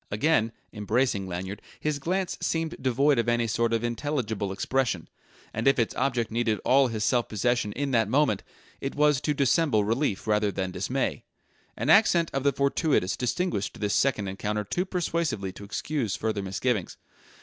[0.09, 5.07] Again, embracing Lanyard, his glance seemed devoid of any sort of intelligible expression;
[5.53, 8.41] and if its object needed all his self possession in that moment,
[8.79, 11.23] it was to dissemble relief rather than dismay.
[11.77, 16.97] An accent of the fortuitous distinguished this second encounter too persuasively to excuse further misgivings.